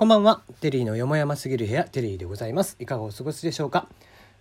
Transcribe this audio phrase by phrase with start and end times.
[0.00, 0.40] こんばんは。
[0.62, 2.74] テリーのよもやますぎる部屋、テリーでございます。
[2.78, 3.86] いかがお過ごしでしょうか？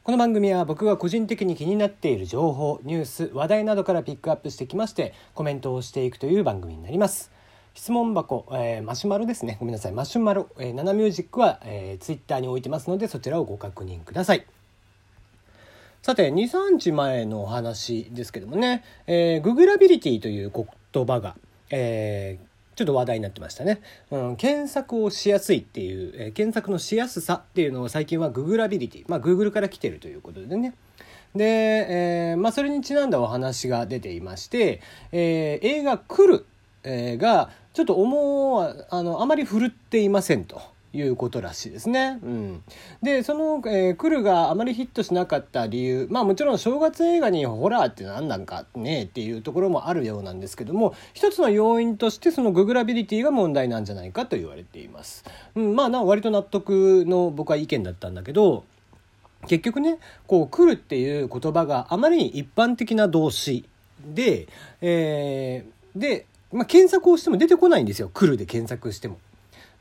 [0.05, 7.29] この番組は僕が個人的に気になっている情報、ニュース、話題などからピックアップしてきまして、コメントをしていくという番組になります。
[7.73, 9.57] 質問箱、えーマシュマロですね。
[9.59, 9.91] ごめんなさい。
[9.91, 14.46] マシュマロ、えー、ナナミュージックは、えー、ツイッターに置いてますので、そちらをご確認ください。
[16.02, 20.53] さて、2、3日前のお話ですけどもね、えー、ググラビリティという
[20.94, 21.35] 言葉が、
[21.70, 22.48] えー
[22.80, 23.81] ちょっと話題になってましたね。
[24.09, 30.73] うん、検索をしやすいっていう、えー検索のしやすさっていうのを最近はググラビリティ、まあ、Google から来てるということでね。
[31.35, 34.79] で、えーまあ、それにちなんだお話が出ていまして、
[35.11, 36.45] えー映画「来る」
[36.85, 40.61] えーがちょっと思うあのあまり振るっていませんと。
[40.93, 42.20] いうことらしいですね。
[42.23, 42.63] うん、
[43.02, 55.23] でその、えー来る」があまりヒットしなかった理由まあもちろん正月映画にホラーって何なんかねっていうところもあるようなんですけども一つの要因としてそのググラビリティが問題なんじゃないかと言われています。
[55.55, 58.63] うん、まあな割と納得の僕は意見だったんだけど
[59.48, 63.65] 結局ねこう「来る」っていう言葉があまりに一般的な動詞
[64.06, 64.48] で、
[64.82, 69.17] えーで、まあ、検索をしても出てこないんですよ「来る」で検索しても。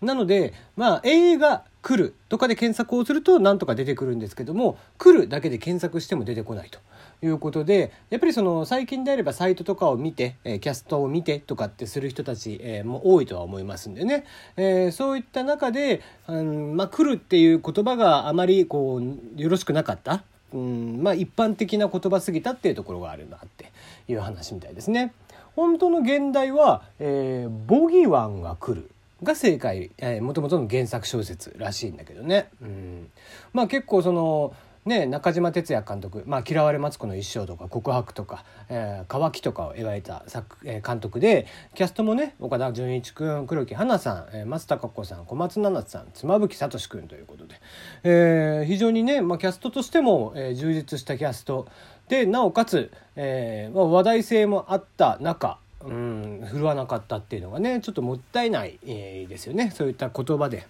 [0.00, 6.78] なのでまあ映画「来る」とかで検索をするとなんとか出てくるんですけども「来る」だけで検索しても出てこないと。
[7.22, 14.24] いうことでやっぱりその最近であればサイトとかを見て、えキャストを見てとかってする人たち、えも多いとは思いますんでね、
[14.56, 23.72] えそういった中で「うんまあ、来る」っていう言葉があまりこうよろしくなかった、うんまあ、一般的な言葉すぎたっていうところがあるなって
[24.06, 25.12] いう話みたいですね。
[25.56, 28.90] 本当の現代は、えーボギワンが来る」
[29.22, 32.48] が正解、えー、元々の原作小説らしいんだけどね。
[32.62, 33.10] うん、
[33.52, 34.54] まあ結構その
[34.88, 47.60] ね、中島哲也監督「まあ、嫌われマツコの一生」とか「告白」とか「えー、乾き」とかを描いた作、えー監督でキャストもね岡田准一君黒木華さん、えー松たか子さん小松菜奈さん妻夫木聡君ということで、
[48.02, 51.66] えー非常にね、まあ、キャストとしても、えー充実したキャスト
[52.08, 60.66] でなおかつ、えーまあ、話題性もあった中うん振るわなかったっていうのがねちょっともったいない、えですよねそういった言葉で。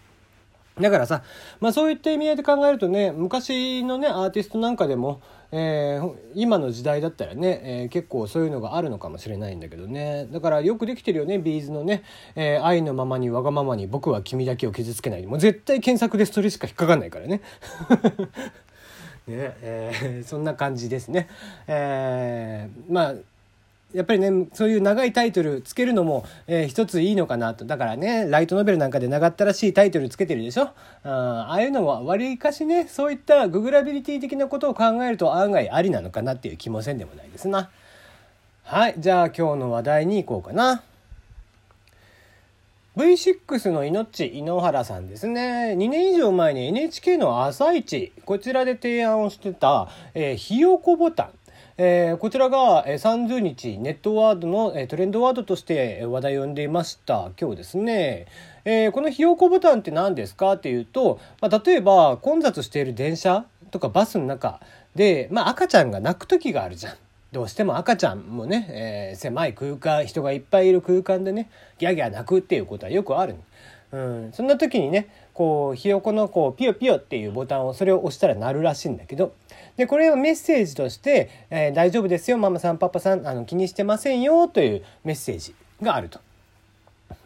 [0.80, 1.22] だからさ、
[1.60, 5.20] まあそういった意味合いで考えるとね、昔のね、アーティストなんかでも、
[5.50, 10.26] えー今の時代だったらね、えー結構そういうのがあるのかもしれないんだけどね。
[10.30, 12.04] だからよくできてるよね、ビーズのね、
[12.36, 15.26] えー愛のままにわがままに僕は君だけを傷つけない。
[15.26, 17.40] もう絶対検索でそれしか引っかかんないからね。
[19.26, 21.28] ねえーそんな感じですね。
[21.66, 23.14] えーまあ
[23.94, 27.65] やっぱりねそういう長いタイトルつけるのも、えー一ついいのかなと。
[27.65, 30.71] だからねライトノベルなんかで長ったらしいタイトルつけてるでしょ？
[31.04, 37.71] あああいうのもわりかしねそういったググラビリティ的なことを考えると案外ありなのかなっていう気もせんでもないですな。
[38.65, 40.82] はいじゃあ今日の話題に行こうかな。
[42.97, 45.75] V6 の命井ノ原さんですね。
[45.78, 51.31] 2年以上前に NHK の「朝一こちらで提案をしてた、えーひよこボタン。
[51.81, 58.27] えーこちらが30日ネットワードのトレンドワードとして話題を呼んでいました今日ですね、
[58.65, 64.61] えーこのひよこボタンって何ですかっていうと、まあ、例えば混雑している電車とかバスの中
[64.97, 66.94] で、まあ、赤ちゃんが泣く時があるじゃん。
[67.31, 73.37] どうしても赤ちゃんもね、えー狭い空間人がいっぱいいる空間でねギャギャ泣くっていうことはよくある。
[73.91, 79.34] うん、そんな時にねこうひよこのこうピヨピヨっていうボタンをそれを押したら鳴るらしいんだけど。
[79.76, 86.19] でこれをメッセージとして「えー大丈夫ですよママさんパパさんあの気にしてませんよ」というメッセージがあると。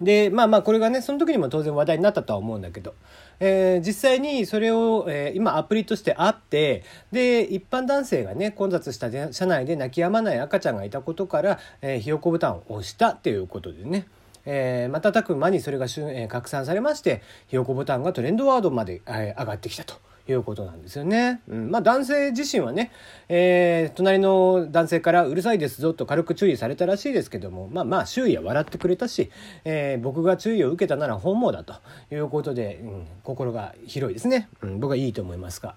[0.00, 2.94] でまあまあこれがねその時にも当然話題になったとは思うんだけど、
[3.40, 14.06] えー実際にそれを、えー今アプリとしてあってで一般男性がね混雑した車内で泣き止まない赤ちゃんがいたことから、えーひよこボタンを押したっていうことでね。
[14.44, 19.94] えー瞬く間にそれが、え拡散されましてひよこボタンがトレンドワードまで、えー上がってきたと
[20.28, 21.40] いうことなんですよね。
[21.48, 22.92] うん、まあ男性自身はね、
[23.28, 29.30] えー隣の男性からうるさいですぞと軽く注意されたらしいですけどもまあまあ周囲は笑ってくれたし、
[29.64, 31.74] えー僕が注意を受けたなら本望だと
[32.10, 35.74] いうことで、うん、心が広いですね、うん、僕はいいと思いますが。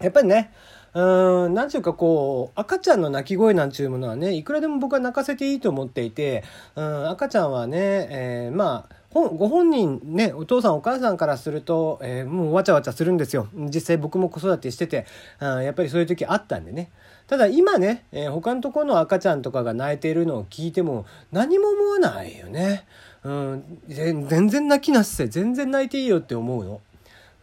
[0.00, 0.50] やっぱりね
[0.94, 6.44] うーんなんちゅうかこう赤ちゃんの泣き声なんちゅうものはねいくらでも僕は泣かせていいと思っていて
[6.76, 7.78] うん赤ちゃんはね、
[8.10, 15.04] えーまあご本人ねお父さんお母さんからすると、えーもうわちゃわちゃするんですよ実際僕も子育てしてて
[15.38, 16.90] うんやっぱりそういう時あったんでね
[17.26, 22.84] ただ今ね、えー他のところの赤ちゃんとかが泣いているのを聞いても何も思わないよね。
[23.24, 26.80] うん、全然泣きなっせ全然泣いていいよって思うの。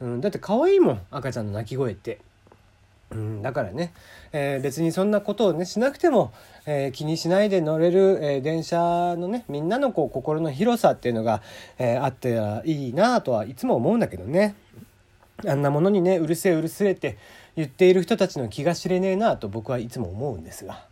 [0.02, 2.20] うん、だって可愛いもん赤ちゃんの泣き声って。
[3.12, 3.92] うん、だからね、
[4.32, 6.32] えー、別にそんなことをねしなくても、
[6.68, 11.42] えー、気にしないで乗れる、えー、電車のねみんなのこう心の広さっていうのが、
[11.80, 14.56] えあっていいなとはいつも思うんだけどね
[15.48, 17.18] あんなものにねうるせえうるせえって
[17.56, 20.89] 言っている人たちの気が知れねえなと僕はいつも思うんですが。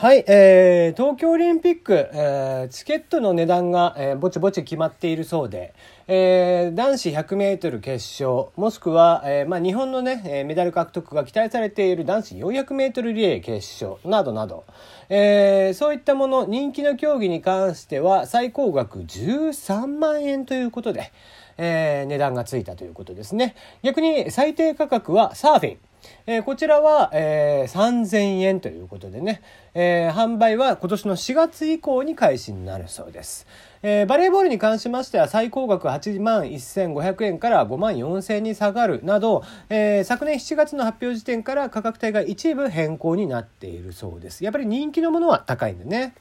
[0.00, 5.74] はい、えー、東京オリンピック、えー、チケットの値段が、えー、ぼちぼち決まっているそうで、
[6.06, 14.66] えー、男子 100m 決勝、もしくは、えーまあ、日本のね、えメダル獲得が期待されている男子 400m リレー決勝などなど、
[15.08, 21.10] えー、そういったもの、人気の競技に関しては最高額13万円ということで、
[21.56, 23.56] えー、値段がついたということですね。
[23.82, 25.87] 逆に最低価格はサーフィン。
[26.26, 29.42] えー、こちらは、えー、3000円ということでね、
[29.74, 33.46] えー、販売は今年の4月以降に開始になるそうです。
[33.82, 44.44] えー、バレーボールに関しましては最高額8万1500円から5万4000円に下がるなど、えー、昨年7月の発表時点から価格帯が一部変更になっているそうです。
[44.44, 46.14] やっぱり人気のものは高いんでね。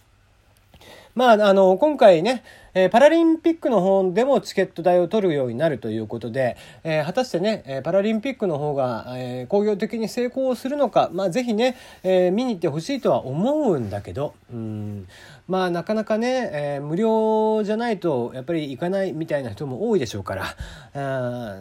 [1.17, 2.43] まあ、あの、今回ね、
[2.79, 15.07] え、パラリンピックの方でもチケット代を取るようになるということで、え、果たしてね、えパラリンピックの方が、えー、工業的に成功するのか、まあ、ぜひね、え見に行ってほしいとは思うんだけど、うん、
[15.47, 20.45] まあ、なかなかね、え無料じゃないと、やっぱり行かないみたいな人も多いでしょうから、
[20.93, 21.59] あ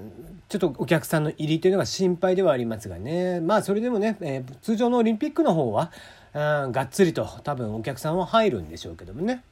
[0.51, 5.91] ちょっとお客さんの入りというのが心配ではありますがね、まあ、それでもね、え通常のオリンピックの方は、
[6.35, 9.43] うん、がっつりと多分お客さんは入るんでしょうけどもね。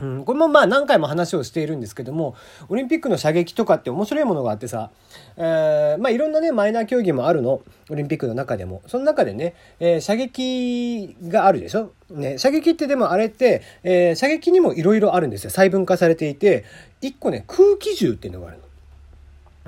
[0.00, 2.36] うん、これもまあ何回も話をしているんですけども
[2.68, 4.90] オリンピックの射撃とかって面白いものがあってさ、
[5.36, 7.60] えー、まあいろんなねマイナー競技もあるの。
[7.90, 8.82] オリンピックの中でも。
[8.86, 15.50] その中でね、えー、射撃があるでしょ、ね、射撃ってでもあれって、えー、射撃にもいろいろあるんですよ。
[15.50, 16.66] 細分化されていて
[17.00, 18.64] 1個ね空気銃っていうのがあるの。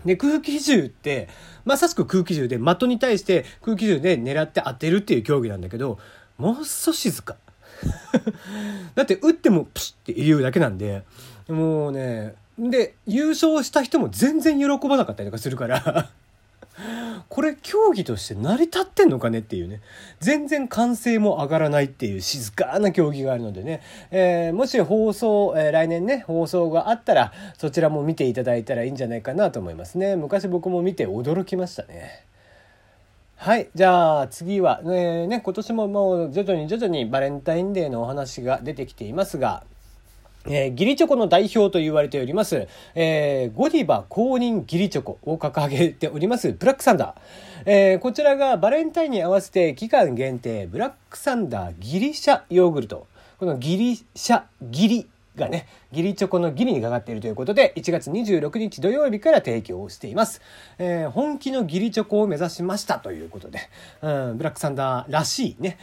[0.04, 1.28] で、空気銃って、
[1.64, 5.98] まさしく空気銃で的に対して空気銃で狙って当てるっていう競技なんだけど、
[6.38, 7.36] もうっそ静か。
[8.94, 11.02] だって打ってもプシッって言うだけなんで、
[11.48, 16.10] もうね、で、優勝した人も全然喜ばなかったりとかするから
[17.28, 19.80] これ競技として成り立ってんのかねっていうね。
[20.20, 23.80] 全然歓声も上がらないっていう静かな競技があるのでね。
[24.10, 30.16] えー、もし放送、えー、来年ね、放送があったら、そちらも見ていただいたらいいんじゃないかなと思いますね。
[30.16, 32.24] 昔僕も見て驚きましたね。
[33.42, 33.70] はい。
[33.74, 39.64] じゃあ次は、えー、ね、今年ももう徐々に徐々にバレンタインデーのお話が出てきていますが、
[40.44, 47.62] えー、ギリチョコの代表と言われております、えー、ゴディバ公認ギリチョコを掲げております、ブラックサンダー。
[47.64, 53.06] えー、こちらがバレンタインに合わせて期間限定、ブラックサンダーギリシャヨーグルト。
[53.38, 55.08] このギリシャ、ギリ
[55.40, 60.40] がね、ギリチョコのギリにかかっているということで、1月26日土曜日から提供をしています。
[60.78, 63.58] えー、本気のギリチョコを目指しましたということで、
[64.02, 65.78] うん、ブラックサンダーらしいね。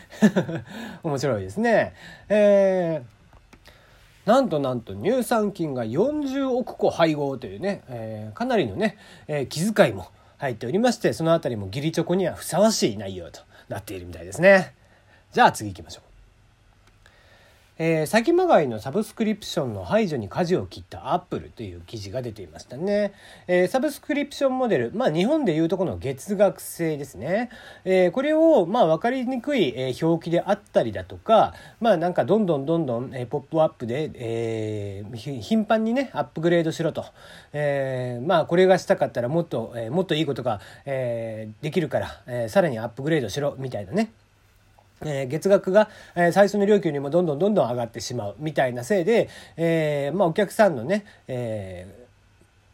[1.04, 1.94] 面白いですね。
[2.30, 10.08] えー、なんとなんと乳酸菌が40億個配合というね、えー、かなりのね、えー、気遣いも
[10.38, 14.74] 入っておりまして、そのあたりもギリチョコにはふさわしい内容となっているみたいですね。
[15.34, 16.07] じゃあ次行きましょう。
[17.80, 23.14] えー、先まがいのサブスクリプションの排除に舵を切ったアップルという記事が出ていましたね。
[23.48, 27.50] えー、サブスクリプションモデル、まあ日本でいうとこの月額制ですね。
[27.86, 37.06] えー、これをまあ分かりにくい、え表記であったりだとか、まあなんかどんどんどんどん、えポップアップで、え頻繁にね、アップグレードしろと。
[37.54, 44.10] えまあこれがしたかったらもっと、えもっといいことが、えできるから、えさらにアップグレードしろみたいなね。
[45.06, 52.08] えー、月額が、えー、最初の料金よりもどんどんどんどん上がってしまうみたいなせいで、えー、まあお客さんのね、え、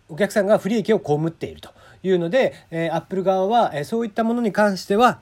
[0.10, 1.70] お客さんが不利益を被っていると
[2.03, 5.20] いうので、えー、アップル側は、え、そういったものに関しては、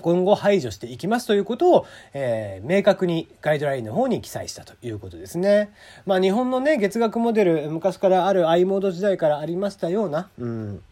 [0.00, 5.70] 今後排除していきますということを、えー、明確にガイドラインの方に記載したということですね。
[6.06, 10.82] まあ日本のね、月額モデル、昔からある i モード時代からありましたような、うん、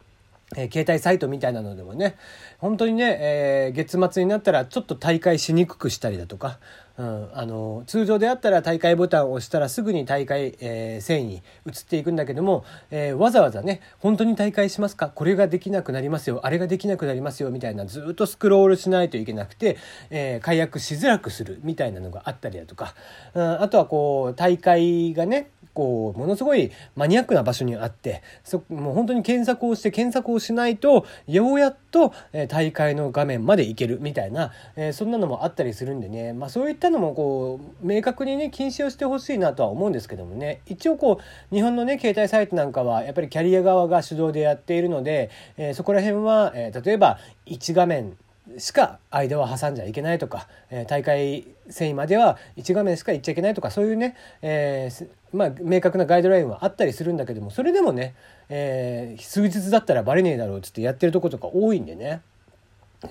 [0.55, 2.17] え、携帯サイトみたいなのでもね、
[2.59, 6.61] 本当にね、えー、月末になったらちょっと大会しにくくしたりだとか、
[6.99, 15.09] うん、あの通常であったら大会ボタンを押したらすぐに大会、えー、繊維に移っていくんだけども、えー、わざわざね本当に大会しますか？
[15.09, 16.41] これができなくなりますよ。
[16.45, 17.51] あれができなくなりますよ。
[17.51, 19.77] みたいなずっとスクロールしないといけなくて、
[20.09, 22.95] え、解約しづらくするみたいなのがあったりだとか、
[23.35, 40.61] うん、あとはこう大会がね構ものすごいマニアックな場所にあってそもう本当に検索をして検索をしないとようやっと、え大会の画面まで行けるみたいな、えそんなのもあったりするんでね、まあ、そういったのもこう明確にね禁止をしてほしいなとは思うんですけどもね。
[40.67, 41.21] 一応こ
[41.53, 48.17] う日本のね携帯サイトなんかはやっぱりキャリア側が主導でやっているので、えそこら辺は、え例えば1画面
[48.59, 58.15] しか間は挟んじゃいけないとか、えー、大会戦位までは1画面しか行っちゃいけないとかそういうね、えー、まあ、明確なガイドラインはあったりするんだけどもそれでもね、
[58.49, 62.23] えー、数日だったらバレねえだろうっつってやってるとことか多いんでね。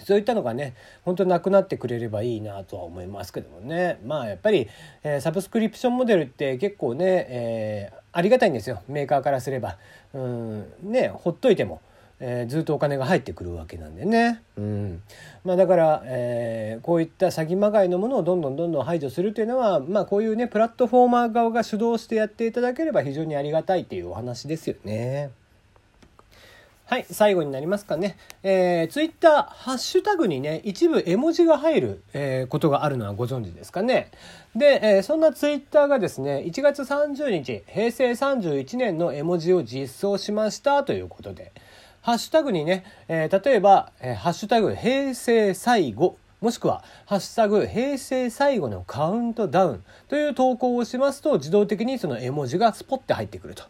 [0.04, 0.74] そういったのがね
[1.04, 4.00] 本当なくなってくれればいいなとは思いますけどもね。
[4.04, 4.68] まあやっぱり、
[5.04, 8.82] えサブスクリプションモデルって結構ね、えありがたいんですよ。
[8.88, 9.77] メーカーからすれば。
[10.13, 11.82] うんねほっといても。
[12.20, 14.42] えー、ずっとお金が入ってくるわけなんでね。
[14.58, 15.02] うん
[15.44, 25.32] まあ、だから、えー、こういった詐欺まがいのものをどんどんどんどん排除するというのは、まあ、こういうねプラットフォーマー側が主導してやっていただければ非常にありがたいっていうお話ですよね。
[26.88, 28.16] はい、最後になりますかね。
[28.44, 34.12] えー、ツイッター、ハッシュタグにね、一部絵文字が入る、えー、ことがあるのはご存知ですかね。
[34.56, 41.54] で、えー、そんなツイッターがですね、1月30日、平成31年の絵文字を実装しましたということで、
[42.06, 53.64] ハッシュタグにね、えー、例えば、えー、ハッシュタグ平成最後もしくは、ハッシュタグ、平成最後のカウントダウンという投稿をしますと、自動的にその絵文字がスポッて入ってくると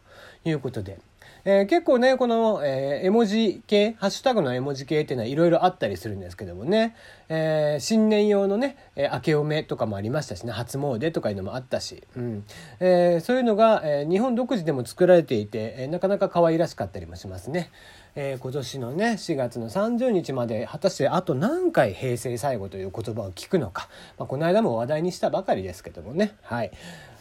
[0.44, 1.00] いうことで、
[1.48, 6.96] えー、結構ね、この、えー、絵文字系、ハッシュタグの絵文字系っていうのはいろいろあったりするんですけどもね、
[7.30, 12.46] えー、新年用のね、え明けおめとかもありましたしね、初詣とかいうのもあったし、うん。
[12.80, 17.70] えそういうのが、え日本独自でも作られていて、えなかなか可愛らしかったりもしますね。
[18.16, 23.88] え今年のね、4月の30日まで、果たしてあと何回平成最後という言葉を聞くのか、
[24.18, 26.72] まあ、この間も話題にしたばかりですけどもね、はい。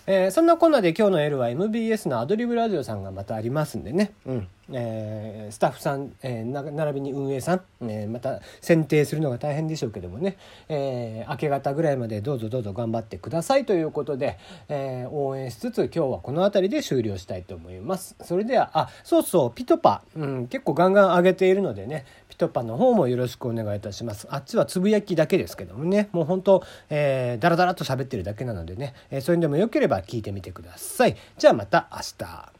[0.06, 4.48] えー、そんなこんなで今日の L は MBS のアドリブラジオさんがまたありますんでね、うん。
[4.72, 10.36] えー、スタッフさん、えー、並びに運営さん、えー、また選定するのが大変でしょうけどもね、
[10.68, 18.16] えー、明け方ぐらいまでどうぞどうぞ頑張ってくださいということで、えー、応援しつつ今日はこの辺りで終了したいと思います。
[18.22, 24.26] それではあそうそうピトパ、うん、結構ガンガン上げているのでねピトパの方もよろしくお願いいたします。
[24.30, 31.16] あっちはつぶやきだけですけどもねもう本当、えー、だらだらと喋ってるだけなのでね、えー、そういうのでもよければ聞いてみてください。
[31.36, 32.53] じゃあまた明日。